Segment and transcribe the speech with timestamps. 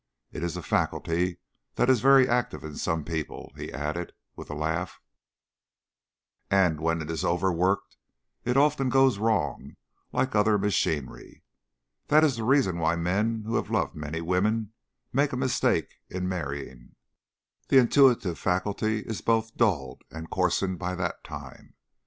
[0.31, 1.37] It is a faculty
[1.75, 4.99] that is very active in some people," he added with a laugh,
[6.49, 7.97] "and when it is overworked
[8.43, 9.75] it often goes wrong,
[10.11, 11.43] like any other machinery.
[12.07, 14.73] That is the reason why men who have loved many women
[15.13, 16.95] make a mistake in marrying;
[17.67, 21.75] the intuitive faculty is both dulled and coarsened by that time.